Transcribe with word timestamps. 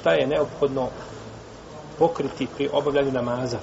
šta 0.00 0.12
je 0.12 0.26
neophodno 0.26 0.88
pokriti 1.98 2.48
pri 2.56 2.68
obavljanju 2.72 3.12
namaza. 3.12 3.58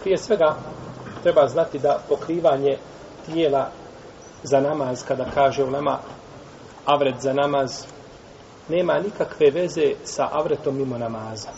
Prije 0.00 0.18
svega 0.18 0.56
treba 1.22 1.48
znati 1.48 1.78
da 1.78 2.00
pokrivanje 2.08 2.78
tijela 3.26 3.70
za 4.42 4.60
namaz, 4.60 5.04
kada 5.08 5.24
kaže 5.34 5.64
ulema 5.64 5.98
avret 6.84 7.20
za 7.20 7.32
namaz, 7.32 7.84
nema 8.68 8.98
nikakve 8.98 9.50
veze 9.50 9.94
sa 10.04 10.28
avretom 10.32 10.76
mimo 10.76 10.98
namaza. 10.98 11.48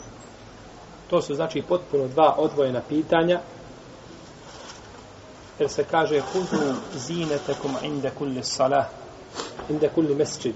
To 1.11 1.22
su 1.22 1.34
znači 1.34 1.62
potpuno 1.68 2.08
dva 2.08 2.34
odvojena 2.38 2.80
pitanja, 2.88 3.40
jer 5.58 5.70
se 5.70 5.84
kaže 5.84 6.20
huzu 6.20 6.74
zinetekum 6.95 7.76
inde 7.82 8.11
kulli 8.18 8.42
salah, 8.42 8.86
inda 9.68 9.88
kulli 9.88 10.14
mesčid. 10.14 10.54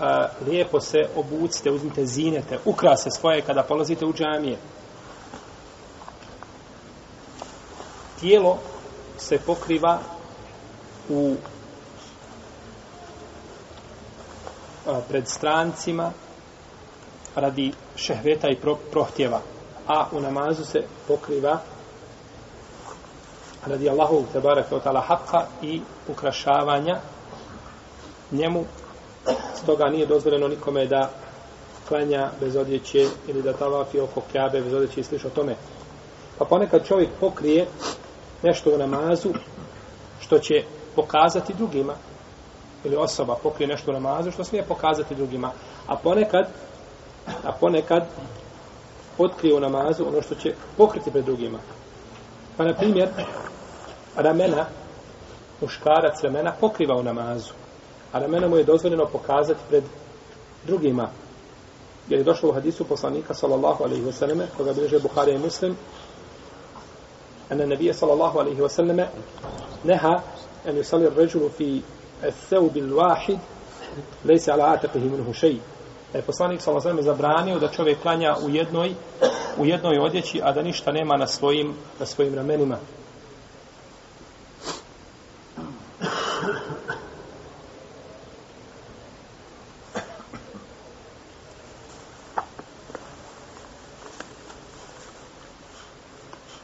A, 0.00 0.28
lijepo 0.46 0.80
se 0.80 0.98
obucite, 1.16 1.70
uzmite 1.70 2.06
zinete, 2.06 2.58
ukrase 2.64 3.10
svoje 3.10 3.42
kada 3.42 3.62
polazite 3.62 4.06
u 4.06 4.12
džamije. 4.12 4.58
Tijelo 8.20 8.58
se 9.18 9.38
pokriva 9.38 9.98
u 11.08 11.34
a, 14.86 15.00
pred 15.08 15.28
strancima 15.28 16.12
radi 17.34 17.72
šehveta 17.96 18.48
i 18.48 18.56
pro, 18.56 18.76
prohtjeva. 18.90 19.40
A 19.86 20.06
u 20.12 20.20
namazu 20.20 20.64
se 20.64 20.82
pokriva 21.08 21.58
radi 23.66 23.88
Allahu 23.88 24.24
tebara 24.32 24.62
kao 24.62 24.80
ta'ala 24.80 25.02
haqqa 25.08 25.46
i 25.62 25.80
ukrašavanja 26.08 27.00
njemu 28.34 28.64
stoga 29.62 29.84
nije 29.84 30.06
dozvoljeno 30.06 30.48
nikome 30.48 30.86
da 30.86 31.10
klanja 31.88 32.30
bez 32.40 32.56
odjeće 32.56 33.06
ili 33.28 33.42
da 33.42 33.52
tavafi 33.52 34.00
oko 34.00 34.22
kjabe 34.32 34.60
bez 34.60 34.74
odjeće 34.74 35.00
i 35.00 35.04
sliša 35.04 35.28
tome. 35.28 35.56
Pa 36.38 36.44
ponekad 36.44 36.86
čovjek 36.86 37.10
pokrije 37.20 37.66
nešto 38.42 38.74
u 38.74 38.78
namazu 38.78 39.28
što 40.20 40.38
će 40.38 40.54
pokazati 40.96 41.54
drugima 41.54 41.94
ili 42.84 42.96
osoba 42.96 43.36
pokrije 43.42 43.68
nešto 43.68 43.90
u 43.90 43.94
namazu 43.94 44.30
što 44.30 44.44
smije 44.44 44.64
pokazati 44.64 45.14
drugima. 45.14 45.50
A 45.86 45.96
ponekad 45.96 46.48
a 47.44 47.52
ponekad 47.60 48.06
otkrije 49.18 49.54
u 49.54 49.60
namazu 49.60 50.04
ono 50.08 50.22
što 50.22 50.34
će 50.34 50.54
pokriti 50.76 51.10
pred 51.10 51.24
drugima. 51.24 51.58
Pa 52.56 52.64
na 52.64 52.74
primjer 52.74 53.08
ramena 54.16 54.66
muškarac 55.60 56.22
ramena 56.22 56.52
pokriva 56.60 56.96
u 56.96 57.02
namazu 57.02 57.52
A 58.13 58.19
ramena 58.19 58.47
mu 58.47 58.57
je 58.57 58.63
dozvoljeno 58.63 59.05
pokazati 59.05 59.59
pred 59.69 59.83
drugima. 60.67 61.09
Jer 62.09 62.19
je 62.19 62.23
došlo 62.23 62.49
u 62.49 62.53
hadisu 62.53 62.83
poslanika 62.83 63.33
sallallahu 63.33 63.83
alaihi 63.83 64.03
wasallam 64.05 64.45
koga 64.57 64.73
bilježe 64.73 64.99
Buhari 64.99 65.35
i 65.35 65.37
Muslim 65.37 65.75
أن 67.51 67.61
النبي 67.61 67.93
صلى 67.93 68.13
الله 68.13 68.39
عليه 68.39 68.61
وسلم 68.61 69.07
نهى 69.83 70.19
أن 70.67 70.77
يصلي 70.77 71.07
الرجل 71.07 71.49
في 71.57 71.81
الثوب 72.23 72.77
الواحد 72.77 73.39
ليس 74.25 74.49
على 74.49 74.63
عاتقه 74.63 74.99
منه 74.99 75.33
شيء 75.33 75.59
da 76.13 76.17
je 76.17 76.23
poslanik 76.23 76.61
sa 76.61 76.71
Lazarem 76.71 77.01
zabranio 77.01 77.59
da 77.59 77.67
čovjek 77.67 78.01
klanja 78.01 78.35
u 78.45 78.49
jednoj, 78.49 78.93
u 79.57 79.65
jednoj 79.65 79.99
odjeći, 79.99 80.41
a 80.43 80.51
da 80.51 80.61
ništa 80.61 80.91
nema 80.91 81.17
na 81.17 81.27
svojim, 81.27 81.73
na 81.99 82.05
svojim 82.05 82.35
ramenima. 82.35 82.77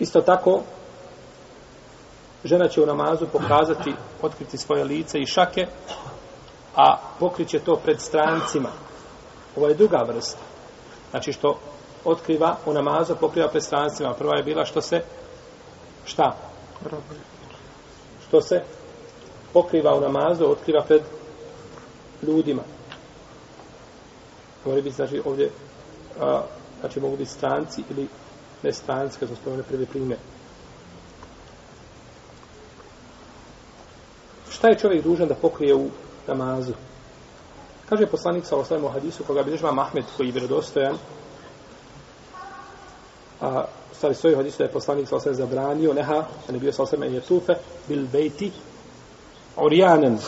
Isto 0.01 0.21
tako, 0.21 0.61
žena 2.45 2.69
će 2.69 2.83
u 2.83 2.87
namazu 2.87 3.27
pokazati, 3.33 3.95
otkriti 4.23 4.59
svoje 4.59 4.85
lice 4.85 5.19
i 5.19 5.27
šake, 5.27 5.67
a 6.77 6.97
pokriće 7.19 7.59
to 7.59 7.77
pred 7.77 8.01
strancima. 8.01 8.69
Ovo 9.57 9.69
je 9.69 9.75
druga 9.75 10.05
vrsta. 10.09 10.39
Znači 11.11 11.33
što 11.33 11.59
otkriva 12.05 12.57
u 12.67 12.73
namazu, 12.73 13.15
pokriva 13.21 13.49
pred 13.49 13.63
strancima. 13.63 14.15
Prva 14.15 14.37
je 14.37 14.43
bila 14.43 14.65
što 14.65 14.81
se, 14.81 15.03
šta? 16.05 16.37
Što 18.29 18.41
se 18.41 18.63
pokriva 19.53 19.95
u 19.95 20.01
namazu, 20.01 20.45
otkriva 20.45 20.83
pred 20.83 21.03
ljudima. 22.23 22.63
Mori 24.65 24.83
biti, 24.83 24.97
znači, 24.97 25.23
ovdje, 25.25 25.51
a, 26.21 26.43
znači, 26.81 27.01
mogu 27.01 27.17
biti 27.17 27.31
stranci 27.31 27.83
ili 27.91 28.09
ne 28.63 28.73
stranci, 28.73 29.19
kad 29.19 29.29
smo 29.29 29.37
spomenuli 29.37 29.69
prvi 29.69 29.87
primjer. 29.87 30.19
Šta 34.51 34.69
je 34.69 34.79
čovjek 34.79 35.05
dužan 35.05 35.29
da 35.29 35.35
pokrije 35.35 35.75
u 35.75 35.91
namazu? 36.27 36.73
Kaže 37.89 38.07
poslanik 38.07 38.47
sa 38.47 38.57
osnovim 38.57 38.93
hadisu, 38.93 39.25
koga 39.25 39.43
bi 39.43 39.51
država 39.51 39.73
Mahmed, 39.73 40.05
koji 40.17 40.27
je 40.27 40.33
vjerodostojan, 40.33 40.97
a 43.41 43.65
stvari 43.93 44.15
svoj 44.15 44.37
hadisu 44.37 44.59
da 44.59 44.65
je 44.65 44.73
poslanik 44.73 45.09
sa 45.09 45.17
osnovim 45.17 45.37
zabranio, 45.37 45.93
neha, 45.93 46.25
da 46.47 46.53
ne 46.53 46.59
bio 46.59 46.73
sa 46.73 46.83
osnovim 46.83 47.15
jetufe, 47.15 47.53
bil 47.89 48.07
bejti, 48.13 48.53
orijanen, 49.57 50.19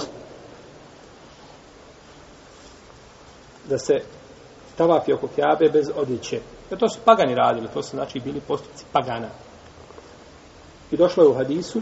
da 3.69 3.78
se 3.78 3.94
tavafi 4.76 5.12
oko 5.12 5.28
kjabe 5.28 5.69
bez 5.72 5.91
odjeće. 5.97 6.41
Jer 6.72 6.78
to 6.78 6.88
su 6.88 7.00
pagani 7.04 7.34
radili, 7.34 7.68
to 7.74 7.82
su 7.82 7.96
znači 7.96 8.20
bili 8.20 8.40
postupci 8.40 8.84
pagana. 8.92 9.28
I 10.90 10.96
došlo 10.96 11.24
je 11.24 11.28
u 11.28 11.34
hadisu, 11.34 11.80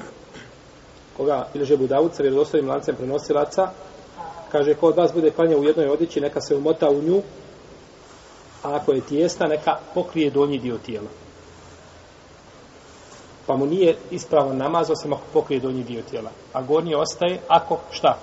koga 1.17 1.47
bilježe 1.53 1.77
Budavud 1.77 2.15
sa 2.15 2.23
vjerodostojnim 2.23 2.71
lancem 2.71 2.97
prenosilaca, 2.97 3.71
kaže, 4.53 4.75
ko 4.75 4.87
od 4.87 4.97
vas 4.97 5.13
bude 5.13 5.31
klanja 5.31 5.57
u 5.57 5.65
jednoj 5.65 5.89
odjeći, 5.89 6.21
neka 6.21 6.41
se 6.41 6.57
umota 6.57 6.91
u 6.91 7.03
nju, 7.03 7.23
a 8.63 8.75
ako 8.75 8.93
je 8.93 9.01
tijesna, 9.01 9.47
neka 9.47 9.79
pokrije 9.95 10.31
donji 10.31 10.59
dio 10.59 10.79
tijela. 10.79 11.09
Pa 13.47 13.57
mu 13.57 13.67
nije 13.67 13.97
ispravan 14.11 14.57
namaz, 14.57 14.91
osim 14.91 15.13
ako 15.13 15.23
pokrije 15.33 15.61
donji 15.61 15.85
dio 15.85 16.03
tijela. 16.03 16.31
A 16.53 16.63
gornji 16.63 16.95
ostaje, 16.95 17.41
ako 17.49 17.79
šta? 17.91 18.19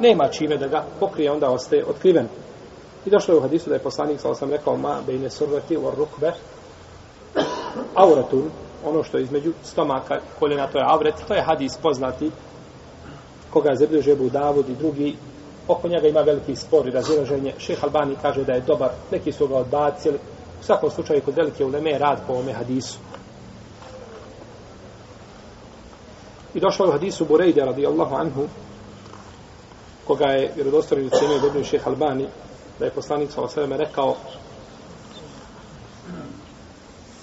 Nema 0.00 0.28
čime 0.28 0.56
da 0.56 0.66
ga 0.68 0.84
pokrije, 1.00 1.32
onda 1.32 1.50
ostaje 1.50 1.86
otkriven. 1.86 2.28
I 3.06 3.10
došlo 3.10 3.34
je 3.34 3.38
u 3.38 3.42
hadisu 3.42 3.68
da 3.70 3.76
je 3.76 3.82
poslanik, 3.82 4.20
sa 4.20 4.34
sam 4.34 4.50
rekao, 4.50 4.76
ma 4.76 5.00
bejne 5.06 5.30
survati 5.30 5.76
u 5.76 5.90
rukbe, 5.90 6.32
auratun, 7.94 8.50
ono 8.84 9.02
što 9.02 9.16
je 9.16 9.22
između 9.22 9.52
stomaka, 9.62 10.18
koljena, 10.38 10.66
to 10.66 10.78
je 10.78 10.84
avret, 10.88 11.14
to 11.28 11.34
je 11.34 11.42
hadis 11.42 11.76
poznati, 11.82 12.30
koga 13.50 13.70
je 13.70 13.76
zabilježio 13.76 14.12
Ebu 14.12 14.28
Davud 14.28 14.68
i 14.68 14.74
drugi, 14.74 15.16
oko 15.68 15.88
njega 15.88 16.08
ima 16.08 16.20
veliki 16.20 16.56
spor 16.56 16.88
i 16.88 16.90
razilaženje. 16.90 17.54
Šeh 17.58 17.84
Albani 17.84 18.16
kaže 18.22 18.44
da 18.44 18.52
je 18.52 18.60
dobar, 18.60 18.90
neki 19.10 19.32
su 19.32 19.48
ga 19.48 19.56
odbacili, 19.56 20.18
u 20.60 20.64
svakom 20.64 20.90
slučaju 20.90 21.22
kod 21.24 21.36
velike 21.36 21.64
uleme 21.64 21.98
rad 21.98 22.20
po 22.26 22.32
ovome 22.32 22.52
hadisu. 22.52 22.98
I 26.54 26.60
došlo 26.60 26.86
je 26.86 26.88
u 26.88 26.92
hadisu 26.92 27.24
Burejde 27.24 27.60
radijallahu 27.60 28.14
anhu, 28.14 28.46
koga 30.06 30.26
je 30.26 30.52
vjerodostojni 30.54 31.06
u 31.06 31.10
cijenu 31.10 31.38
dobri 31.42 31.64
šeh 31.64 31.86
Albani, 31.86 32.26
da 32.78 32.84
je 32.84 32.90
poslanik 32.90 33.30
s.a.v. 33.30 33.76
rekao 33.76 34.16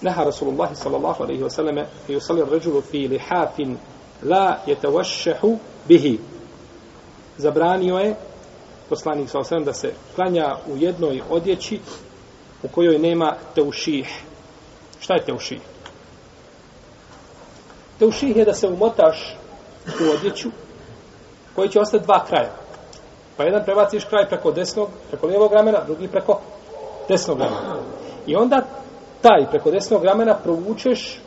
Neha 0.01 0.23
Rasulullah 0.23 0.69
sallallahu 0.73 1.23
alaihi 1.23 1.43
wa 1.43 1.49
sallam 1.49 1.77
i 2.07 2.15
usalli 2.15 2.43
ređulu 2.51 2.81
fi 2.81 3.07
lihafin 3.07 3.77
la 4.23 4.57
jetavašehu 4.65 5.57
bihi. 5.87 6.19
Zabranio 7.37 7.97
je 7.97 8.15
poslanik 8.89 9.29
s.a.v. 9.29 9.63
da 9.65 9.73
se 9.73 9.93
klanja 10.15 10.57
u 10.67 10.77
jednoj 10.77 11.21
odjeći 11.29 11.79
u 12.63 12.67
kojoj 12.67 12.99
nema 12.99 13.35
teuših. 13.55 14.23
Šta 14.99 15.13
je 15.13 15.25
teuših? 15.25 15.61
Teuših 17.99 18.37
je 18.37 18.45
da 18.45 18.53
se 18.53 18.67
umotaš 18.67 19.37
u 19.87 20.11
odjeću 20.11 20.49
koji 21.55 21.69
će 21.69 21.79
ostati 21.79 22.05
dva 22.05 22.25
kraja. 22.25 22.62
Pa 23.37 23.43
jedan 23.43 23.63
prebaciš 23.65 24.05
kraj 24.05 24.29
preko 24.29 24.51
desnog, 24.51 24.89
preko 25.09 25.27
lijevog 25.27 25.53
ramena, 25.53 25.83
drugi 25.85 26.07
preko 26.07 26.39
desnog 27.09 27.39
ramena. 27.39 27.75
I 28.27 28.35
onda 28.35 28.61
taj 29.21 29.45
preko 29.49 29.71
desnog 29.71 30.05
ramena 30.05 30.35
provučeš 30.35 31.19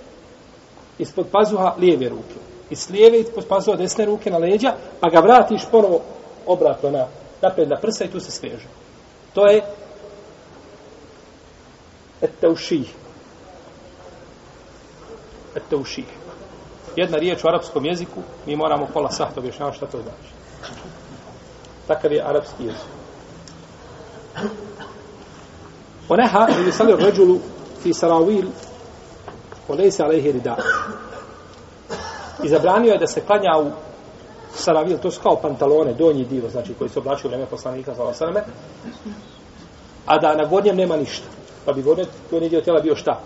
ispod 0.98 1.26
pazuha 1.32 1.74
lijeve 1.78 2.08
ruke. 2.08 2.34
I 2.70 2.76
s 2.76 2.90
lijeve 2.90 3.18
ispod 3.18 3.46
pazuha 3.48 3.76
desne 3.76 4.04
ruke 4.04 4.30
na 4.30 4.38
leđa, 4.38 4.72
pa 5.00 5.10
ga 5.10 5.20
vratiš 5.20 5.62
ponovo 5.70 6.00
obratno 6.46 6.90
na 6.90 7.06
napred 7.42 7.68
na 7.68 7.76
prsa 7.76 8.04
i 8.04 8.08
tu 8.08 8.20
se 8.20 8.30
sveže. 8.30 8.68
To 9.34 9.46
je 9.46 9.62
etauših. 12.20 12.94
Etauših. 15.56 16.06
Jedna 16.96 17.18
riječ 17.18 17.44
u 17.44 17.48
arapskom 17.48 17.84
jeziku, 17.84 18.20
mi 18.46 18.56
moramo 18.56 18.88
pola 18.92 19.10
sahta 19.10 19.40
objašnjavati 19.40 19.76
šta 19.76 19.86
to 19.86 19.98
znači. 20.02 20.32
Takav 21.86 22.12
je 22.12 22.22
arapski 22.22 22.64
jezik. 22.64 22.88
Oneha, 26.08 26.46
ili 26.60 26.72
sali 26.72 26.96
ređulu 26.98 27.38
fi 27.82 27.94
saravil, 27.94 28.46
olejse 29.68 30.02
alejhi 30.02 30.32
rida. 30.32 30.56
I 32.42 32.48
zabranio 32.48 32.92
je 32.92 32.98
da 32.98 33.06
se 33.06 33.20
klanja 33.20 33.58
u 33.60 33.70
saravil, 34.54 34.98
to 34.98 35.10
su 35.10 35.20
kao 35.22 35.36
pantalone, 35.36 35.92
donji 35.92 36.24
dio, 36.24 36.50
znači 36.50 36.74
koji 36.74 36.90
se 36.90 36.98
oblačio 36.98 37.28
u 37.28 37.30
vreme 37.30 37.46
poslanika, 37.46 37.94
sallallahu 37.94 38.50
a 40.06 40.18
da 40.18 40.36
na 40.36 40.44
gornjem 40.44 40.76
nema 40.76 40.96
ništa. 40.96 41.26
Pa 41.64 41.72
bi 41.72 41.82
gornji, 41.82 42.04
gornji 42.30 42.48
dio 42.48 42.60
tijela 42.60 42.80
bio 42.80 42.96
šta? 42.96 43.20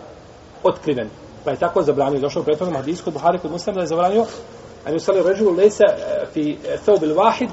Otkriven. 0.63 1.09
Pa 1.45 1.51
je 1.51 1.57
tako 1.57 1.83
zabranio. 1.83 2.21
Došao 2.21 2.43
u 2.43 2.45
prethodnom 2.45 2.77
hadijsku 2.77 3.05
kod 3.05 3.13
Buhari 3.13 3.39
kod 3.39 3.51
Muslima 3.51 3.75
da 3.75 3.81
je 3.81 3.87
zabranio 3.87 4.27
a 4.87 4.93
mi 4.93 5.01
sali 5.01 5.23
ređulu 5.23 5.57
lejse 5.57 5.85
eh, 5.89 6.27
fi 6.33 6.59
eh, 6.65 6.79
thawbil 6.87 7.15
wahid 7.15 7.49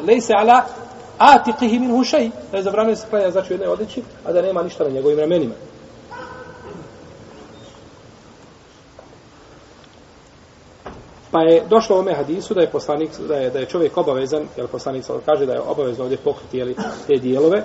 A 1.18 1.44
ti 1.44 1.54
kihi 1.60 1.80
min 1.80 1.92
hušaj, 1.92 2.30
da 2.52 2.58
je 2.58 2.64
zabranio 2.64 2.96
se 2.96 3.08
klanja 3.10 3.32
znači 3.32 3.54
u 3.54 3.56
jednoj 3.56 3.70
odjeći 3.70 4.04
a 4.26 4.32
da 4.32 4.42
nema 4.42 4.64
ništa 4.64 4.84
na 4.84 4.90
njegovim 4.90 5.20
ramenima 5.20 5.54
Pa 11.32 11.42
je 11.42 11.64
došlo 11.70 11.96
u 11.96 12.00
ome 12.00 12.14
hadisu 12.14 12.54
da 12.54 12.62
je 12.62 12.70
poslanik 12.70 13.10
da 13.28 13.36
je 13.36 13.50
da 13.50 13.60
je 13.60 13.66
čovjek 13.66 13.98
obavezan, 13.98 14.48
jer 14.58 14.68
poslanik 14.68 15.06
kaže 15.26 15.46
da 15.46 15.54
je 15.54 15.62
obavezno 15.62 16.04
ovdje 16.04 16.18
pokriti 16.18 16.58
jeli, 16.58 16.76
te 17.08 17.14
dijelove. 17.16 17.64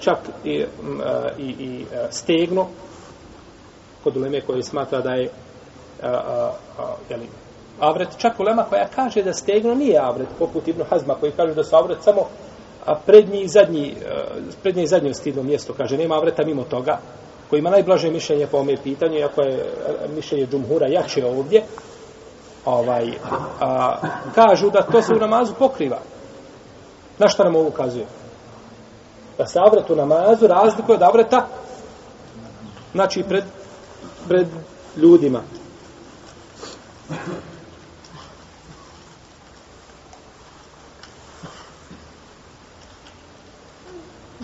Čak 0.00 0.18
i, 0.44 0.64
i, 1.38 1.44
i 1.44 1.86
stegno 2.10 2.66
kod 4.04 4.16
uleme 4.16 4.40
koji 4.40 4.62
smatra 4.62 5.00
da 5.00 5.14
je 5.14 5.28
a, 6.02 6.08
a, 6.08 6.52
a, 6.78 6.94
jeli, 7.10 7.28
avret. 7.80 8.08
Čak 8.18 8.40
ulema 8.40 8.62
koja 8.62 8.88
kaže 8.94 9.22
da 9.22 9.32
stegno 9.32 9.74
nije 9.74 10.00
avret, 10.00 10.28
poput 10.38 10.68
Ibn 10.68 10.82
Hazma 10.90 11.14
koji 11.14 11.32
kaže 11.32 11.54
da 11.54 11.64
su 11.64 11.76
avret 11.76 12.02
samo 12.02 12.26
a 12.86 12.94
prednji 13.06 13.42
i 13.42 13.48
zadnji, 13.48 13.96
eh, 14.06 14.24
prednji 14.62 14.82
i 14.82 14.86
zadnji 14.86 15.14
stidno 15.14 15.42
mjesto, 15.42 15.74
kaže, 15.74 15.98
nema 15.98 16.14
avreta 16.14 16.44
mimo 16.44 16.64
toga, 16.64 16.98
koji 17.50 17.58
ima 17.58 17.70
najblaže 17.70 18.10
mišljenje 18.10 18.46
po 18.46 18.58
ome 18.58 18.76
pitanju, 18.82 19.18
iako 19.18 19.42
je 19.42 19.54
eh, 19.54 20.08
mišljenje 20.14 20.46
džumhura 20.46 20.86
jače 20.86 21.26
ovdje, 21.26 21.62
ovaj, 22.64 23.12
a, 23.60 23.96
kažu 24.34 24.70
da 24.70 24.82
to 24.82 25.02
se 25.02 25.14
u 25.14 25.18
namazu 25.18 25.54
pokriva. 25.58 25.98
Na 27.18 27.28
što 27.28 27.44
nam 27.44 27.56
ovo 27.56 27.68
ukazuje? 27.68 28.06
Da 29.38 29.46
se 29.46 29.58
avret 29.66 29.90
u 29.90 29.96
namazu 29.96 30.46
razlikuje 30.46 30.96
od 30.96 31.02
avreta, 31.02 31.46
znači 32.92 33.22
pred, 33.28 33.44
pred 34.28 34.46
ljudima. 34.96 35.40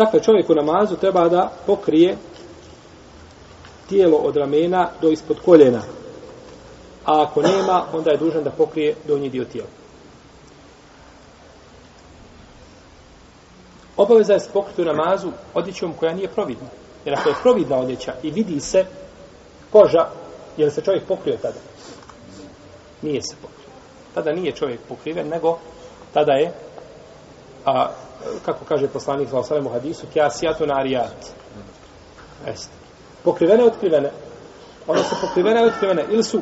Dakle, 0.01 0.21
čovjek 0.23 0.51
u 0.51 0.55
namazu 0.55 0.97
treba 0.97 1.29
da 1.29 1.53
pokrije 1.67 2.17
tijelo 3.89 4.17
od 4.17 4.37
ramena 4.37 4.89
do 5.03 5.09
ispod 5.09 5.37
koljena. 5.45 5.83
A 7.05 7.23
ako 7.23 7.43
nema, 7.43 7.85
onda 7.93 8.11
je 8.11 8.17
dužan 8.17 8.45
da 8.45 8.51
pokrije 8.51 8.95
donji 9.07 9.29
dio 9.29 9.45
tijela. 9.45 9.69
Obaveza 13.97 14.33
je 14.33 14.41
se 14.41 14.51
pokriti 14.53 14.83
u 14.83 14.85
namazu 14.85 15.31
odjećom 15.55 15.93
koja 15.93 16.15
nije 16.15 16.29
providna. 16.29 16.69
Jer 17.05 17.15
ako 17.15 17.29
je 17.29 17.43
providna 17.43 17.77
odjeća 17.77 18.15
i 18.23 18.31
vidi 18.31 18.61
se 18.61 18.85
koža, 19.73 20.07
je 20.57 20.65
li 20.65 20.71
se 20.71 20.83
čovjek 20.83 21.05
pokrio 21.05 21.37
tada? 21.43 21.61
Nije 23.03 23.23
se 23.23 23.37
pokrio. 23.43 23.75
Tada 24.15 24.33
nije 24.33 24.53
čovjek 24.53 24.81
pokriven, 24.89 25.29
nego 25.29 25.59
tada 26.13 26.33
je, 26.33 26.53
a, 27.65 27.91
kako 28.45 28.65
kaže 28.65 28.89
poslanik 28.89 29.29
za 29.29 29.39
osalem 29.39 29.67
u 29.67 29.71
hadisu, 29.71 30.07
kjasijatu 30.13 30.67
narijat. 30.67 31.27
Jeste. 32.47 32.73
Pokrivene 33.25 33.65
otkrivene. 33.65 34.11
One 34.87 35.05
su 35.05 35.15
pokrivene 35.21 35.67
otkrivene. 35.67 36.05
Ili 36.11 36.23
su 36.23 36.41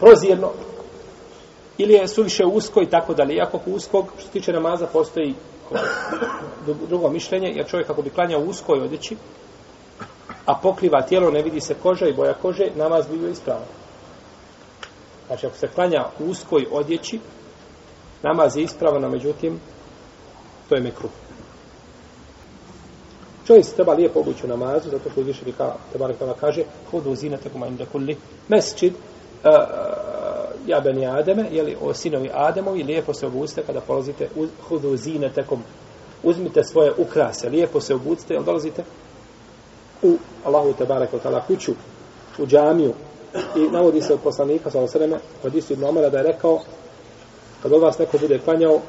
prozirno 0.00 0.50
ili 1.78 1.92
je 1.92 2.08
suviše 2.08 2.44
usko 2.44 2.82
i 2.82 2.90
tako 2.90 3.14
dalje. 3.14 3.34
Iako 3.34 3.58
po 3.58 3.70
uskog 3.70 4.06
što 4.18 4.26
se 4.26 4.32
tiče 4.32 4.52
namaza 4.52 4.86
postoji 4.86 5.34
drugo 6.88 7.10
mišljenje 7.10 7.48
jer 7.48 7.66
čovjek 7.66 7.90
ako 7.90 8.02
bi 8.02 8.10
klanjao 8.10 8.40
uskoj 8.40 8.80
odjeći 8.80 9.16
a 10.46 10.54
pokriva 10.54 11.02
tijelo 11.02 11.30
ne 11.30 11.42
vidi 11.42 11.60
se 11.60 11.74
koža 11.74 12.06
i 12.06 12.12
boja 12.12 12.34
kože 12.34 12.66
namaz 12.76 13.06
bi 13.08 13.18
bio 13.18 13.28
ispravan. 13.28 13.64
Znači 15.26 15.46
ako 15.46 15.56
se 15.56 15.68
klanja 15.68 16.04
u 16.18 16.24
uskoj 16.24 16.66
odjeći 16.70 17.20
namaz 18.22 18.56
je 18.56 18.62
ispravan 18.62 19.10
međutim 19.10 19.60
to 20.70 20.76
je 20.76 20.82
mekruh. 20.82 21.10
Čovjek 23.46 23.64
se 23.66 23.74
treba 23.74 23.92
lijepo 23.92 24.20
obući 24.20 24.46
u 24.46 24.48
namazu, 24.48 24.90
zato 24.90 25.10
što 25.10 25.20
uzviše 25.20 25.40
ka, 25.58 25.74
Tebarek 25.92 26.18
Tala 26.18 26.34
kaže, 26.40 26.62
hudu 26.90 27.14
zinate 27.14 27.50
kuma 27.50 27.66
inda 27.66 27.86
kulli. 27.86 28.16
Mesčid, 28.48 28.92
eh, 28.92 29.48
eh, 29.48 29.50
uh, 29.50 30.68
ja 30.68 30.80
beni 30.80 31.06
Ademe, 31.06 31.48
jeli, 31.50 31.76
o 31.80 31.94
sinovi 31.94 32.30
Ademovi, 32.34 32.82
lijepo 32.82 33.14
se 33.14 33.26
obucite 33.26 33.62
kada 33.66 33.80
polazite, 33.80 34.28
uz, 34.36 34.48
hodu 34.68 34.96
zinate 34.96 35.42
kom, 35.42 35.62
uzmite 36.22 36.64
svoje 36.64 36.92
ukrase, 36.98 37.48
lijepo 37.48 37.80
se 37.80 37.94
obucite, 37.94 38.34
jel 38.34 38.44
dolazite 38.44 38.84
u 40.02 40.16
Allahu 40.44 40.72
Tebarek 40.72 41.10
kada 41.22 41.40
kuću, 41.40 41.72
u 42.38 42.46
džamiju, 42.46 42.94
i 43.56 43.60
navodi 43.72 44.02
se 44.02 44.14
od 44.14 44.20
poslanika, 44.20 44.70
sa 44.70 44.80
osreme, 44.80 45.18
od 45.44 45.54
Isu 45.54 45.72
ibn 45.72 45.84
Omara, 45.84 46.10
da 46.10 46.18
je 46.18 46.32
rekao, 46.32 46.60
kad 47.62 47.72
od 47.72 47.82
vas 47.82 47.98
neko 47.98 48.18
bude 48.18 48.38
klanjao, 48.38 48.80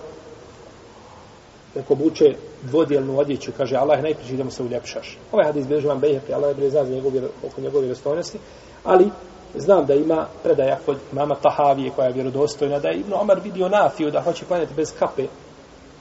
neko 1.75 1.95
buče 1.95 2.35
dvodjelnu 2.61 3.19
odjeću, 3.19 3.51
kaže 3.57 3.75
Allah 3.75 3.97
je 3.97 4.03
najpriči 4.03 4.37
da 4.37 4.43
mu 4.43 4.51
se 4.51 4.63
uljepšaš. 4.63 5.17
Ovaj 5.31 5.45
hadis 5.45 5.67
bilježi 5.67 5.87
vam 5.87 5.99
Bejhek, 5.99 6.29
Allah 6.29 6.49
je 6.49 6.55
bilo 6.55 6.69
zna 6.69 6.85
za 6.85 6.93
njegov, 6.93 7.11
oko 7.47 7.61
njegove 7.61 7.81
vjerostojnosti, 7.81 8.39
ali 8.83 9.09
znam 9.55 9.85
da 9.85 9.93
ima 9.93 10.25
predaja 10.43 10.77
kod 10.85 10.97
mama 11.11 11.35
Tahavije 11.35 11.91
koja 11.95 12.07
je 12.07 12.13
vjerodostojna, 12.13 12.79
da 12.79 12.87
je 12.87 12.97
Ibn 12.97 13.13
Omar 13.13 13.39
vidio 13.43 13.69
Nafiju 13.69 14.11
da 14.11 14.21
hoće 14.21 14.45
klanjati 14.45 14.73
bez 14.73 14.93
kape, 14.99 15.25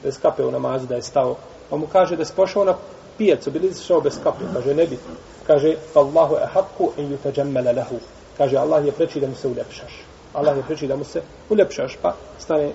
bez 0.02 0.20
kape 0.20 0.44
u 0.44 0.50
namazu 0.50 0.86
da 0.86 0.94
je 0.94 1.02
stao. 1.02 1.36
Pa 1.70 1.76
mu 1.76 1.86
kaže 1.86 2.16
da 2.16 2.22
je 2.22 2.28
pošao 2.36 2.64
na 2.64 2.74
pijacu, 3.18 3.50
bili 3.50 3.74
se 3.74 3.94
bez 4.02 4.18
kape, 4.22 4.44
kaže 4.54 4.74
ne 4.74 4.86
bi. 4.86 4.98
Kaže, 5.46 5.76
Allahu 5.94 6.34
e 6.34 6.46
haku 6.52 6.92
en 6.98 7.16
yutajammala 7.16 7.76
lahu. 7.76 7.96
Kaže, 8.38 8.56
Allah 8.56 8.86
je 8.86 8.92
preči 8.92 9.20
da 9.20 9.26
mu 9.26 9.34
se 9.34 9.48
uljepšaš. 9.48 10.04
Allah 10.32 10.56
je 10.56 10.62
preči 10.62 10.86
da 10.86 10.96
mu 10.96 11.04
se 11.04 11.22
uljepšaš, 11.50 11.98
pa 12.02 12.14
stane 12.38 12.72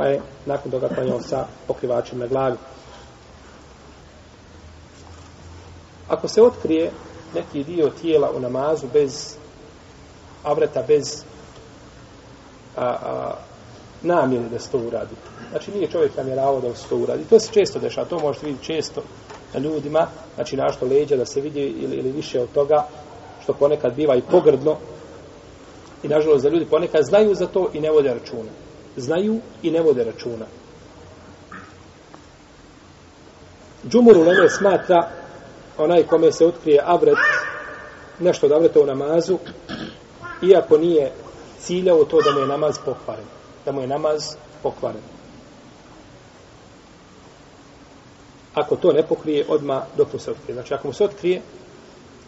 pa 0.00 0.06
je 0.06 0.20
nakon 0.46 0.70
toga 0.70 0.88
klanjao 0.88 1.20
sa 1.20 1.46
pokrivačem 1.66 2.18
na 2.18 2.26
glavi. 2.26 2.56
Ako 6.08 6.28
se 6.28 6.42
otkrije 6.42 6.90
neki 7.34 7.64
dio 7.64 7.90
tijela 8.00 8.30
u 8.36 8.40
namazu 8.40 8.86
bez 8.92 9.36
avreta, 10.44 10.82
bez 10.88 11.24
a, 12.76 12.84
a, 12.84 13.34
namjeri 14.02 14.48
da 14.48 14.58
se 14.58 14.70
to 14.70 14.78
uradi. 14.78 15.14
Znači 15.50 15.70
nije 15.70 15.90
čovjek 15.90 16.16
namjeravao 16.16 16.60
da 16.60 16.74
se 16.74 16.88
to 16.88 16.96
uradi. 16.96 17.24
To 17.24 17.40
se 17.40 17.52
često 17.52 17.78
dešava, 17.78 18.08
to 18.08 18.18
možete 18.18 18.46
vidjeti 18.46 18.66
često 18.66 19.02
na 19.54 19.60
ljudima, 19.60 20.06
znači 20.34 20.56
našto 20.56 20.86
leđa 20.86 21.16
da 21.16 21.26
se 21.26 21.40
vidi 21.40 21.60
ili, 21.60 21.96
ili 21.96 22.12
više 22.12 22.40
od 22.40 22.52
toga, 22.52 22.86
što 23.42 23.52
ponekad 23.52 23.94
biva 23.94 24.16
i 24.16 24.22
pogrdno. 24.30 24.76
I 26.02 26.08
nažalost 26.08 26.42
za 26.42 26.48
ljudi 26.48 26.66
ponekad 26.66 27.04
znaju 27.04 27.34
za 27.34 27.46
to 27.46 27.70
i 27.72 27.80
ne 27.80 27.90
vode 27.90 28.14
računa 28.14 28.69
znaju 29.00 29.40
i 29.62 29.70
ne 29.70 29.80
vode 29.80 30.04
računa. 30.04 30.46
Džumur 33.88 34.16
u 34.16 34.22
Leme 34.22 34.48
smatra 34.48 35.08
onaj 35.78 36.02
kome 36.02 36.32
se 36.32 36.46
otkrije 36.46 36.82
avret, 36.84 37.18
nešto 38.18 38.46
od 38.46 38.52
avreta 38.52 38.80
u 38.80 38.86
namazu, 38.86 39.38
iako 40.42 40.78
nije 40.78 41.12
ciljao 41.60 42.04
to 42.04 42.22
da 42.22 42.32
mu 42.32 42.38
je 42.40 42.46
namaz 42.46 42.78
pokvaren. 42.84 43.24
Da 43.64 43.72
mu 43.72 43.80
je 43.80 43.86
namaz 43.86 44.36
pokvaren. 44.62 45.02
Ako 48.54 48.76
to 48.76 48.92
ne 48.92 49.02
pokrije, 49.02 49.46
odma 49.48 49.82
dok 49.96 50.12
mu 50.12 50.18
se 50.18 50.30
otkrije. 50.30 50.54
Znači, 50.54 50.74
ako 50.74 50.88
mu 50.88 50.94
se 50.94 51.04
otkrije, 51.04 51.42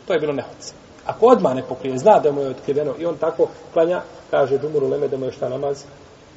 to 0.06 0.12
je 0.12 0.20
bilo 0.20 0.32
nehodce. 0.32 0.74
Ako 1.06 1.26
odma 1.26 1.54
ne 1.54 1.62
pokrije, 1.68 1.98
zna 1.98 2.18
da 2.18 2.32
mu 2.32 2.40
je 2.40 2.50
otkriveno 2.50 2.94
i 2.98 3.06
on 3.06 3.16
tako 3.16 3.48
klanja, 3.72 4.02
kaže 4.30 4.58
Džumur 4.58 4.84
u 4.84 4.88
Leme 4.88 5.08
da 5.08 5.16
mu 5.16 5.24
je 5.26 5.32
šta 5.32 5.48
namaz 5.48 5.84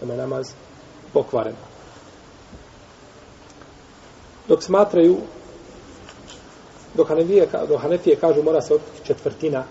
da 0.07 0.13
je 0.13 0.19
namaz 0.19 0.53
pokvaren. 1.13 1.55
Dok 4.47 4.63
smatraju, 4.63 5.17
dok 6.93 7.07
Hanefije, 7.07 7.47
dok 7.67 7.81
Hanefije 7.81 8.15
kažu 8.15 8.43
mora 8.43 8.61
se 8.61 8.73
otkriti 8.73 9.05
četvrtina, 9.07 9.63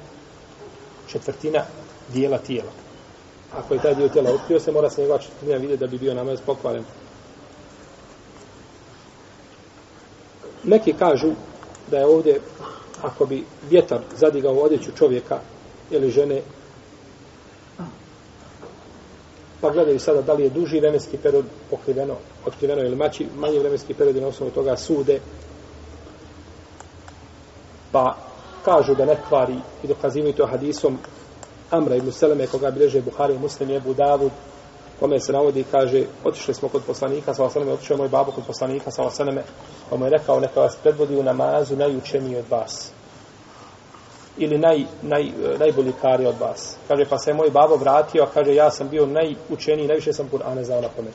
četvrtina 1.06 1.64
dijela 2.08 2.38
tijela. 2.38 2.70
Ako 3.52 3.74
je 3.74 3.80
taj 3.80 3.94
dio 3.94 4.08
tijela 4.08 4.30
otkrio 4.30 4.60
se, 4.60 4.72
mora 4.72 4.90
se 4.90 5.00
njegova 5.00 5.18
četvrtina 5.18 5.56
vidjeti 5.56 5.80
da 5.80 5.86
bi 5.86 5.98
bio 5.98 6.14
namaz 6.14 6.40
pokvaren. 6.46 6.84
Neki 10.64 10.92
kažu 10.92 11.30
da 11.90 11.98
je 11.98 12.06
ovdje, 12.06 12.40
ako 13.02 13.26
bi 13.26 13.44
vjetar 13.70 14.00
zadigao 14.16 14.54
odjeću 14.54 14.90
čovjeka 14.96 15.38
ili 15.90 16.10
žene, 16.10 16.42
pa 19.64 19.70
gledaju 19.70 19.98
sada 19.98 20.22
da 20.22 20.32
li 20.32 20.42
je 20.42 20.50
duži 20.50 20.80
vremenski 20.80 21.16
period 21.16 21.44
pokriveno, 21.70 22.14
otkriveno 22.46 22.82
ili 22.82 22.96
mači, 22.96 23.26
manji 23.36 23.58
vremenski 23.58 23.94
period 23.94 24.16
i 24.16 24.20
na 24.20 24.26
osnovu 24.26 24.52
toga 24.52 24.76
sude. 24.76 25.20
Pa 27.92 28.16
kažu 28.64 28.94
da 28.94 29.04
ne 29.04 29.16
kvari 29.28 29.56
i 29.82 29.86
dokazivaju 29.86 30.32
to 30.32 30.46
hadisom 30.46 30.98
Amra 31.70 31.96
ibn 31.96 32.12
Seleme 32.12 32.46
koga 32.46 32.70
bileže 32.70 33.00
Buhari 33.00 33.34
i 33.34 33.38
Muslim 33.38 33.70
i 33.70 33.76
Ebu 33.76 33.94
Davud 33.94 34.32
kome 35.00 35.20
se 35.20 35.32
navodi 35.32 35.60
i 35.60 35.70
kaže 35.70 36.04
otišli 36.24 36.54
smo 36.54 36.68
kod 36.68 36.82
poslanika 36.86 37.34
sa 37.34 37.44
osaneme, 37.44 37.72
otišao 37.72 37.94
je 37.94 37.98
moj 37.98 38.08
babo 38.08 38.32
kod 38.32 38.44
poslanika 38.46 38.90
sa 38.90 39.02
osaneme 39.02 39.42
pa 39.90 39.96
mu 39.96 40.04
je 40.04 40.10
rekao 40.10 40.40
neka 40.40 40.60
vas 40.60 40.76
predvodi 40.82 41.16
u 41.16 41.22
namazu 41.22 41.76
najučeniji 41.76 42.36
od 42.36 42.44
vas 42.50 42.92
ili 44.36 44.58
naj, 44.58 44.84
naj, 45.02 45.30
najbolji 45.58 45.92
kari 46.02 46.26
od 46.26 46.34
vas. 46.40 46.76
Kaže, 46.88 47.04
pa 47.04 47.18
se 47.18 47.34
moj 47.34 47.50
babo 47.50 47.76
vratio, 47.76 48.22
a 48.22 48.26
kaže, 48.34 48.54
ja 48.54 48.70
sam 48.70 48.88
bio 48.88 49.06
najučeniji, 49.06 49.88
najviše 49.88 50.12
sam 50.12 50.28
Kur'ane 50.32 50.62
znao 50.62 50.80
na 50.80 50.88
pamet. 50.96 51.14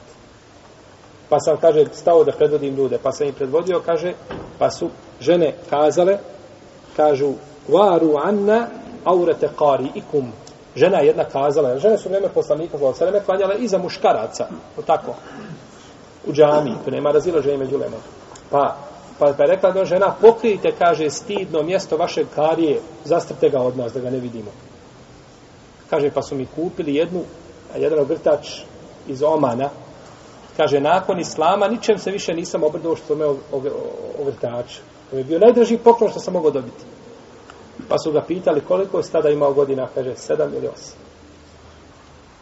Pa 1.29 1.39
sam, 1.39 1.57
kaže, 1.57 1.85
stao 1.93 2.23
da 2.23 2.31
predvodim 2.31 2.75
ljude, 2.75 2.99
pa 3.03 3.11
sam 3.11 3.27
im 3.27 3.33
predvodio, 3.33 3.81
kaže, 3.85 4.13
pa 4.59 4.71
su 4.71 4.89
žene 5.19 5.53
kazale, 5.69 6.17
kažu, 6.95 7.33
varu 7.67 8.15
anna 8.23 8.67
aurete 9.05 9.49
kari 9.59 9.91
ikum. 9.95 10.31
Žena 10.75 10.99
je 10.99 11.07
jedna 11.07 11.23
kazala, 11.23 11.79
žene 11.79 11.97
su 11.97 12.09
vreme 12.09 12.29
poslanika, 12.33 12.77
zvala 12.77 12.93
se 12.93 13.05
vreme 13.05 13.25
klanjale 13.25 13.55
iza 13.59 13.77
muškaraca, 13.77 14.47
o 14.77 14.81
tako, 14.81 15.15
u 16.27 16.33
džami, 16.33 16.75
to 16.85 16.91
nema 16.91 17.11
razilaženja 17.11 17.57
među 17.57 17.77
lemom. 17.77 17.99
Pa 18.49 18.75
Pa, 19.19 19.33
pa 19.37 19.43
je 19.43 19.49
rekla 19.49 19.71
da 19.71 19.85
žena, 19.85 20.15
pokrijte, 20.21 20.71
kaže, 20.79 21.09
stidno 21.09 21.63
mjesto 21.63 21.97
vaše 21.97 22.25
karije, 22.35 22.79
zastrte 23.05 23.49
ga 23.49 23.59
od 23.59 23.77
nas, 23.77 23.93
da 23.93 23.99
ga 23.99 24.09
ne 24.09 24.19
vidimo. 24.19 24.51
Kaže, 25.89 26.11
pa 26.11 26.21
su 26.21 26.35
mi 26.35 26.47
kupili 26.55 26.95
jednu, 26.95 27.23
jedan 27.77 27.99
ogrtač 27.99 28.47
iz 29.07 29.23
Omana, 29.23 29.69
kaže, 30.57 30.79
nakon 30.79 31.19
Islama, 31.19 31.67
ničem 31.67 31.97
se 31.97 32.11
više 32.11 32.33
nisam 32.33 32.63
obrdao 32.63 32.95
što 32.95 33.15
me 33.15 33.25
ogrtač. 34.19 34.77
To 35.11 35.17
je 35.17 35.23
bio 35.23 35.39
najdraži 35.39 35.77
poklon 35.77 36.11
što 36.11 36.19
sam 36.19 36.33
mogao 36.33 36.51
dobiti. 36.51 36.83
Pa 37.89 37.97
su 37.97 38.11
ga 38.11 38.21
pitali 38.21 38.61
koliko 38.61 38.97
je 38.97 39.03
tada 39.11 39.29
imao 39.29 39.53
godina, 39.53 39.87
kaže, 39.95 40.15
sedam 40.15 40.53
ili 40.53 40.67
osam. 40.67 40.97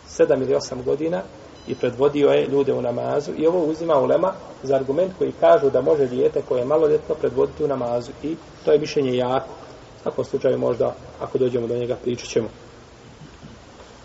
Sedam 0.08 0.42
ili 0.42 0.56
osam 0.56 0.84
godina, 0.84 1.22
i 1.68 1.76
predvodio 1.76 2.30
je 2.30 2.48
ljude 2.48 2.74
u 2.74 2.82
namazu 2.82 3.32
i 3.38 3.48
ovo 3.48 3.66
uzima 3.66 4.00
ulema 4.00 4.34
za 4.64 4.76
argument 4.76 5.14
koji 5.18 5.32
kažu 5.40 5.70
da 5.70 5.82
može 5.82 6.06
dijete 6.06 6.42
koje 6.42 6.60
je 6.60 6.66
maloljetno 6.66 7.16
predvoditi 7.16 7.64
u 7.64 7.68
namazu 7.68 8.12
i 8.24 8.36
to 8.66 8.72
je 8.72 8.80
mišljenje 8.80 9.18
jako. 9.18 9.50
Ako 10.04 10.24
slučaju 10.24 10.58
možda, 10.58 10.96
ako 11.22 11.38
dođemo 11.38 11.68
do 11.68 11.76
njega, 11.76 11.96
pričat 12.04 12.30
ćemo. 12.30 12.48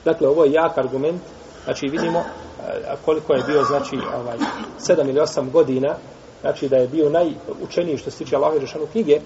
Dakle, 0.05 0.29
ovo 0.29 0.45
je 0.45 0.53
jak 0.53 0.79
argument, 0.79 1.23
znači 1.65 1.89
vidimo 1.89 2.19
eh, 2.19 2.97
koliko 3.05 3.35
je 3.35 3.43
bio, 3.47 3.65
znači, 3.65 3.97
ovaj, 3.97 4.39
7 4.79 5.09
ili 5.09 5.21
8 5.21 5.51
godina, 5.51 5.95
znači 6.41 6.69
da 6.69 6.77
je 6.77 6.89
bio 6.89 7.11
najučeniji 7.11 7.97
što 7.97 8.11
se 8.11 8.19
tiče 8.19 8.37
Allahove 8.37 8.61
Žešanu 8.61 8.87
knjige, 8.93 9.21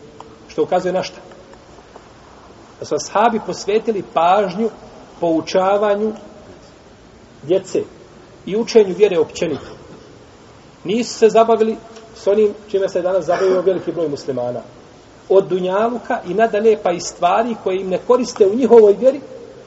što 0.49 0.63
ukazuje 0.63 0.93
na 0.93 1.03
šta? 1.03 1.21
Da 2.81 2.87
su 2.87 2.95
ashabi 2.95 3.41
posvetili 3.47 4.05
pažnju 4.15 4.71
poučavanju 5.21 6.13
djece, 7.43 7.83
i 8.47 8.57
učenju 8.57 8.95
vjere 8.99 9.19
općenito. 9.19 9.67
Nisu 10.85 11.19
se 11.19 11.29
zabavili 11.29 11.77
s 12.15 12.27
onim 12.27 12.55
čime 12.69 12.89
se 12.89 13.03
danas 13.03 13.25
zabavio 13.25 13.61
veliki 13.61 13.93
broj 13.93 14.09
muslimana. 14.09 14.61
Od 15.29 15.49
dunjaluka 15.49 16.21
i 16.29 16.35
nadalje 16.35 16.79
pa 16.83 16.93
i 16.93 17.01
stvari 17.01 17.57
koje 17.65 17.81
im 17.81 17.89
ne 17.89 17.99
koriste 18.07 18.47
u 18.47 18.55
njihovoj 18.55 18.93
vjeri 18.93 19.21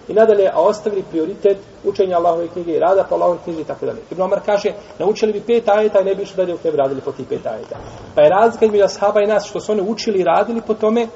i 0.08 0.14
nadalje, 0.14 0.50
a 0.54 0.62
ostavili 0.62 1.04
prioritet 1.12 1.58
učenja 1.84 2.18
Allahove 2.18 2.48
knjige 2.48 2.72
i 2.72 2.80
rada 2.80 3.04
po 3.04 3.16
Allahove 3.16 3.38
knjige 3.44 3.62
i 3.62 3.64
tako 3.64 3.86
dalje. 3.86 4.00
Ibn 4.12 4.22
Omar 4.22 4.40
kaže, 4.46 4.74
naučili 5.00 5.34
bi 5.34 5.42
pet 5.42 5.70
ajeta 5.70 6.02
i 6.02 6.04
ne 6.04 6.16
bi 6.16 6.24
išli 6.24 6.36
dalje 6.36 6.54
u 6.54 6.58
tebi 6.58 6.78
radili 6.78 7.02
po 7.02 7.12
tih 7.12 7.28
pet 7.28 7.46
ajeta. 7.46 7.76
Pa 8.16 8.22
je 8.22 8.30
razlika 8.30 8.66
između 8.66 8.84
ashaba 8.84 9.22
i 9.22 9.28
nas 9.28 9.46
što 9.46 9.60
su 9.60 9.72
oni 9.72 9.82
učili 9.82 10.20
i 10.20 10.24
radili 10.24 10.62
po 10.68 10.74
tome, 10.74 11.08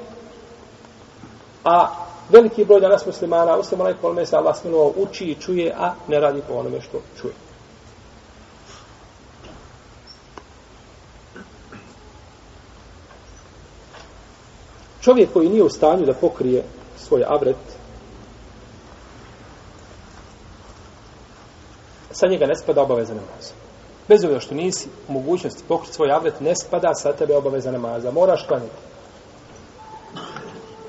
a 1.64 1.88
veliki 2.30 2.64
broj 2.64 2.80
danas 2.80 3.06
muslimana, 3.06 3.56
osim 3.56 3.80
onaj 3.80 3.94
kolme 4.00 4.26
se 4.26 4.36
Allah 4.36 4.56
smilovao, 4.56 4.92
uči 4.96 5.24
i 5.24 5.34
čuje, 5.34 5.74
a 5.78 5.92
ne 6.08 6.20
radi 6.20 6.42
po 6.48 6.54
onome 6.54 6.80
što 6.80 7.00
čuje. 7.20 7.32
Čovjek 15.04 15.32
koji 15.32 15.48
nije 15.48 15.62
u 15.62 15.68
stanju 15.68 16.06
da 16.06 16.12
pokrije 16.12 16.62
svoj 16.96 17.24
avret, 17.26 17.56
sa 22.10 22.26
njega 22.26 22.46
ne 22.46 22.56
spada 22.56 22.82
obaveza 22.82 23.14
namaza. 23.14 23.52
Bez 24.08 24.24
obzira 24.24 24.40
što 24.40 24.54
nisi 24.54 24.88
u 25.08 25.12
mogućnosti 25.12 25.62
pokriti 25.68 25.94
svoj 25.94 26.12
avret, 26.12 26.40
ne 26.40 26.56
spada 26.56 26.94
sa 26.94 27.12
tebe 27.12 27.36
obaveza 27.36 27.72
namaza. 27.72 28.10
Moraš 28.10 28.46
klanjati. 28.46 28.76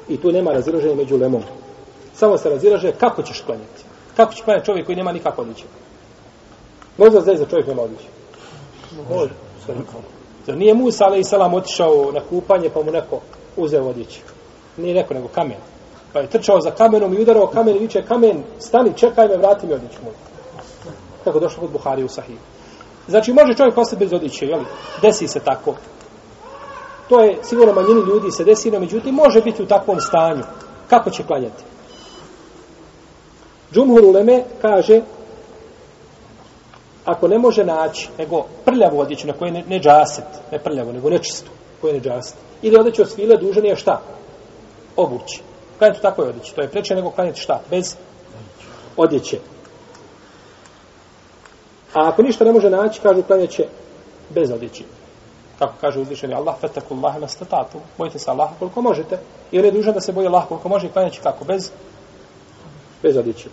I 0.08 0.18
tu 0.18 0.32
nema 0.32 0.52
razilaženja 0.52 0.96
među 0.96 1.18
lemom. 1.18 1.44
Samo 2.14 2.38
se 2.38 2.50
razilaže 2.50 2.92
kako 2.92 3.24
ćeš 3.24 3.42
klanjati. 3.42 3.84
Kako 4.16 4.34
će 4.34 4.44
klanjati 4.44 4.66
čovjek 4.66 4.86
koji 4.86 4.96
nema 4.96 5.12
nikako 5.12 5.42
odliče. 5.42 5.64
Možda 6.98 7.22
znaš 7.22 7.38
za 7.38 7.46
čovjek 7.46 7.68
nema 7.68 7.82
odliče. 7.82 8.08
Može. 9.10 9.34
Zar 10.46 10.58
nije 10.58 10.74
Musa, 10.74 11.06
ali 11.06 11.20
i 11.20 11.24
salam, 11.24 11.54
otišao 11.54 12.12
na 12.14 12.22
kupanje, 12.30 12.70
pa 12.70 12.84
mu 12.84 12.92
neko 12.92 13.22
uzeo 13.58 13.88
odjeću. 13.88 14.20
Nije 14.78 14.94
neko, 14.94 15.14
nego 15.14 15.28
kamen. 15.28 15.58
Pa 16.14 16.20
je 16.20 16.30
trčao 16.30 16.62
za 16.62 16.72
kamenom 16.72 17.14
i 17.14 17.22
udarao 17.22 17.48
kamen 17.48 17.76
i 17.76 17.80
viče, 17.80 18.02
kamen, 18.02 18.44
stani, 18.60 18.94
čekaj 18.96 19.28
me, 19.28 19.38
vrati 19.38 19.68
mi 19.68 19.74
odjeću 19.74 19.98
moju. 20.04 20.16
Kako 21.24 21.40
došlo 21.40 21.62
kod 21.62 21.72
Buhari 21.72 22.04
u 22.04 22.10
Sahiju. 22.10 22.38
Znači, 23.08 23.34
može 23.34 23.56
čovjek 23.56 23.78
ostati 23.78 24.00
bez 24.06 24.14
odjeće, 24.14 24.46
jel? 24.46 24.64
Desi 25.02 25.28
se 25.28 25.40
tako. 25.40 25.76
To 27.10 27.20
je, 27.20 27.38
sigurno 27.44 27.74
manjini 27.74 28.02
ljudi 28.08 28.32
se 28.32 28.44
desi, 28.44 28.72
no 28.72 28.80
međutim, 28.80 29.16
može 29.16 29.42
biti 29.42 29.64
u 29.64 29.68
takvom 29.68 30.00
stanju. 30.00 30.44
Kako 30.90 31.10
će 31.10 31.24
klanjati? 31.24 31.64
Džumhur 33.74 34.04
Uleme 34.06 34.44
kaže, 34.62 35.02
ako 37.06 37.28
ne 37.28 37.40
može 37.40 37.64
naći, 37.64 38.10
nego 38.18 38.46
prljavu 38.66 39.00
odjeću 39.00 39.28
na 39.28 39.34
koje 39.34 39.52
ne, 39.52 39.64
ne 39.68 39.80
džaset, 39.80 40.26
ne 40.52 40.60
prljavu, 40.60 40.94
nego 40.94 41.10
nečistu, 41.10 41.52
koje 41.82 41.94
ne 41.94 42.00
džaset, 42.00 42.36
ili 42.66 42.78
odjeću 42.80 43.02
od 43.02 43.10
svile, 43.10 43.38
dužan 43.38 43.66
je 43.66 43.76
šta? 43.76 44.02
Obući. 44.96 45.42
Klanjati 45.78 46.02
tako 46.02 46.24
je 46.24 46.30
odeći. 46.30 46.56
To 46.56 46.62
je 46.62 46.70
preče 46.70 46.96
nego 46.96 47.12
klanjati 47.12 47.40
šta? 47.40 47.62
Bez 47.70 47.96
odjeće. 48.98 49.40
A 51.94 52.08
ako 52.10 52.22
ništa 52.22 52.46
ne 52.46 52.52
može 52.52 52.70
naći, 52.70 53.02
kažu 53.02 53.24
klanjaće 53.24 53.66
bez 54.30 54.52
odjeći. 54.52 54.86
Kako 55.60 55.74
kaže 55.82 56.00
uzvišeni 56.00 56.34
Allah, 56.34 56.56
fetaku 56.62 56.96
Allahe 56.96 57.20
na 57.20 57.28
statatu. 57.28 57.78
Bojite 57.98 58.20
se 58.20 58.32
Allaha 58.32 58.54
koliko 58.60 58.82
možete. 58.82 59.20
I 59.52 59.60
on 59.60 59.66
je 59.66 59.72
dužan 59.72 59.94
da 59.94 60.02
se 60.02 60.12
boje 60.12 60.28
Allaha 60.28 60.48
koliko 60.48 60.70
može 60.70 60.88
i 60.88 60.92
klanjaće 60.92 61.22
kako? 61.22 61.46
Bez, 61.46 61.72
bez 63.04 63.18
odjeći. 63.18 63.50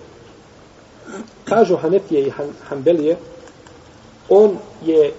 Kažu 1.45 1.77
Hanefije 1.77 2.27
i 2.27 2.31
Han, 2.31 2.49
Hanbelije, 2.69 3.17
on 4.29 4.57
je 4.83 5.13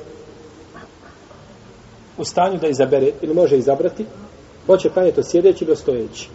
u 2.17 2.25
stanju 2.25 2.57
da 2.59 2.67
izabere, 2.67 3.11
ili 3.21 3.33
može 3.33 3.57
izabrati, 3.57 4.05
hoće 4.67 4.89
klanjati 4.89 5.19
od 5.19 5.29
sjedeći 5.29 5.65
do 5.65 5.75
stojeći. 5.75 6.29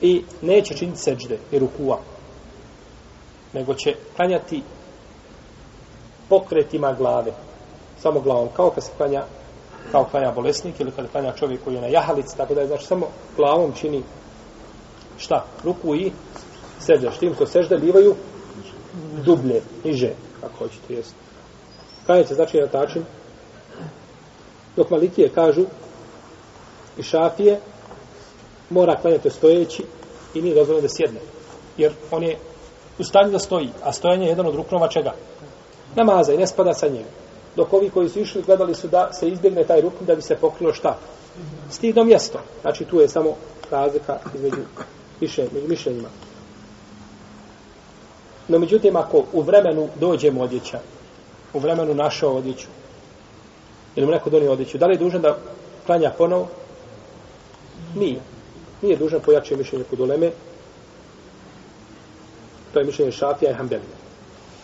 I 0.00 0.24
neće 0.42 0.74
činiti 0.74 0.98
seđde 0.98 1.38
i 1.52 1.58
rukua, 1.58 1.98
nego 3.52 3.74
će 3.74 3.94
klanjati 4.16 4.62
pokretima 6.28 6.92
glave, 6.92 7.32
samo 7.98 8.20
glavom, 8.20 8.48
kao 8.56 8.70
kad 8.70 8.84
se 8.84 8.90
klanja 8.96 9.24
kao 9.92 10.04
klanja 10.04 10.32
bolesnik 10.32 10.80
ili 10.80 10.90
kada 10.90 11.08
klanja 11.08 11.32
čovjek 11.32 11.64
koji 11.64 11.74
je 11.74 11.80
na 11.80 11.86
jahalici, 11.86 12.36
tako 12.36 12.54
da 12.54 12.60
je, 12.60 12.66
znači, 12.66 12.86
samo 12.86 13.06
glavom 13.36 13.72
čini 13.72 14.02
šta? 15.18 15.44
Ruku 15.64 15.94
i 15.94 16.12
seđa. 16.80 17.10
Štim 17.10 17.34
što 17.34 17.46
sežde 17.46 17.78
bivaju 17.78 18.14
dublje, 19.24 19.60
niže, 19.84 20.10
kako 20.40 20.54
hoćete, 20.58 20.94
jest. 20.94 21.14
Klanjati 22.06 22.34
znači, 22.34 22.60
na 22.60 22.66
tačin 22.66 23.04
Dok 24.76 24.90
malikije 24.90 25.28
kažu 25.28 25.64
i 26.98 27.02
šafije 27.02 27.60
mora 28.70 28.96
klanjati 28.96 29.30
stojeći 29.30 29.84
i 30.34 30.42
nije 30.42 30.54
dozvoljeno 30.54 30.82
da 30.82 30.94
sjedne. 30.94 31.20
Jer 31.76 31.92
on 32.10 32.22
je 32.22 32.38
u 32.98 33.04
stanju 33.04 33.30
da 33.30 33.38
stoji, 33.38 33.68
a 33.82 33.92
stojanje 33.92 34.24
je 34.24 34.28
jedan 34.28 34.46
od 34.46 34.54
ruknova 34.54 34.88
čega? 34.88 35.14
Namaza 35.96 36.32
i 36.32 36.38
ne 36.38 36.46
spada 36.46 36.74
sa 36.74 36.88
njega. 36.88 37.08
Dok 37.56 37.72
ovi 37.72 37.90
koji 37.90 38.08
su 38.08 38.20
išli 38.20 38.42
gledali 38.42 38.74
su 38.74 38.88
da 38.88 39.12
se 39.12 39.28
izbjegne 39.28 39.64
taj 39.64 39.80
rukn 39.80 40.04
da 40.04 40.14
bi 40.14 40.22
se 40.22 40.36
pokrilo 40.36 40.72
šta? 40.72 40.98
Stidno 41.70 42.04
mjesto. 42.04 42.38
Znači 42.60 42.84
tu 42.84 43.00
je 43.00 43.08
samo 43.08 43.36
razlika 43.70 44.18
između 44.34 44.62
više, 45.20 45.46
među 45.52 45.68
mišljenjima. 45.68 46.08
No 48.48 48.58
međutim, 48.58 48.96
ako 48.96 49.24
u 49.32 49.42
vremenu 49.42 49.88
dođe 50.00 50.32
odjeća, 50.40 50.80
u 51.54 51.58
vremenu 51.58 51.94
našao 51.94 52.36
odjeću, 52.36 52.66
Ili 53.96 54.06
mu 54.06 54.12
neko 54.12 54.30
donio 54.30 54.52
odjeću. 54.52 54.78
Da 54.78 54.86
li 54.86 54.94
je 54.94 54.98
dužan 54.98 55.22
da 55.22 55.36
klanja 55.86 56.10
ponovo? 56.18 56.48
Nije. 57.94 58.20
Nije 58.82 58.96
dužan 58.96 59.20
pojačiti 59.20 59.56
mišljenje 59.56 59.84
kod 59.90 60.00
uleme. 60.00 60.30
To 62.72 62.80
je 62.80 62.86
mišljenje 62.86 63.12
Šafija 63.12 63.50
i 63.50 63.54
hambelija. 63.54 63.96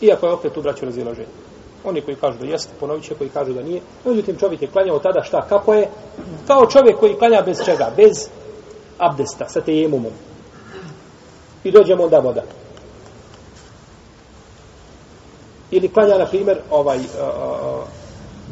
Iako 0.01 0.27
je 0.27 0.33
opet 0.33 0.57
u 0.57 0.63
braću 0.63 0.85
razilaženje. 0.85 1.29
Oni 1.85 2.01
koji 2.01 2.17
kažu 2.17 2.39
da 2.39 2.47
jeste, 2.47 2.73
ponovit 2.81 3.05
će, 3.05 3.15
koji 3.15 3.31
kažu 3.31 3.53
da 3.53 3.63
nije. 3.63 3.81
Međutim, 4.05 4.37
čovjek 4.39 4.63
je 4.63 4.69
klanjao 4.69 4.99
tada 4.99 5.23
šta, 5.23 5.47
kako 5.49 5.75
je? 5.75 5.89
Kao 6.47 6.67
čovjek 6.67 6.99
koji 6.99 7.19
klanja 7.19 7.43
bez 7.43 7.65
čega? 7.65 7.91
Bez 7.97 8.29
abdesta, 8.99 9.49
sa 9.49 9.61
tejemumom. 9.61 10.13
I 11.65 11.71
dođemo 11.71 12.05
onda 12.05 12.19
voda. 12.19 12.43
Ili 15.71 15.89
klanja, 15.89 16.19
na 16.19 16.27
primjer, 16.27 16.59
ovaj, 16.71 16.99
uh, 16.99 17.05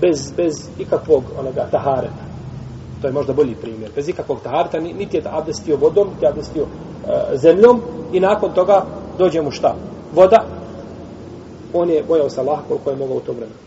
bez, 0.00 0.32
bez 0.36 0.68
ikakvog 0.78 1.24
onoga 1.38 1.68
tahareta. 1.70 2.24
To 3.00 3.06
je 3.06 3.12
možda 3.12 3.32
bolji 3.32 3.54
primjer. 3.54 3.90
Bez 3.94 4.08
ikakvog 4.08 4.40
tahareta, 4.42 4.80
niti 4.80 5.16
je 5.16 5.22
abdestio 5.26 5.76
vodom, 5.76 6.08
niti 6.08 6.24
je 6.24 6.28
abdestio 6.28 6.62
e, 6.62 7.36
zemljom 7.36 7.82
i 8.12 8.20
nakon 8.20 8.54
toga 8.54 8.84
dođe 9.18 9.42
mu 9.42 9.50
šta? 9.50 9.74
Voda. 10.14 10.44
On 11.74 11.90
je 11.90 12.04
bojao 12.08 12.30
se 12.30 12.40
Allah 12.40 12.58
koliko 12.68 12.90
je 12.90 12.96
mogao 12.96 13.16
u 13.16 13.20
to 13.20 13.32
vremenu. 13.32 13.65